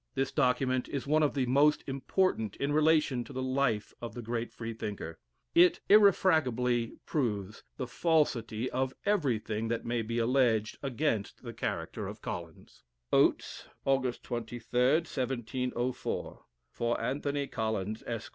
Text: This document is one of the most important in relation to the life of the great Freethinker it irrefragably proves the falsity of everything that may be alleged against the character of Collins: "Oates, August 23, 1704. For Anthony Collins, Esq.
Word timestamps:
This 0.15 0.31
document 0.31 0.89
is 0.89 1.05
one 1.05 1.21
of 1.21 1.35
the 1.35 1.45
most 1.45 1.83
important 1.85 2.55
in 2.55 2.71
relation 2.73 3.23
to 3.25 3.31
the 3.31 3.43
life 3.43 3.93
of 4.01 4.15
the 4.15 4.23
great 4.23 4.51
Freethinker 4.51 5.19
it 5.53 5.79
irrefragably 5.89 6.97
proves 7.05 7.61
the 7.77 7.85
falsity 7.85 8.67
of 8.71 8.95
everything 9.05 9.67
that 9.67 9.85
may 9.85 10.01
be 10.01 10.17
alleged 10.17 10.79
against 10.81 11.43
the 11.43 11.53
character 11.53 12.07
of 12.07 12.19
Collins: 12.19 12.81
"Oates, 13.13 13.67
August 13.85 14.23
23, 14.23 14.81
1704. 15.01 16.45
For 16.71 16.99
Anthony 16.99 17.45
Collins, 17.45 18.01
Esq. 18.07 18.29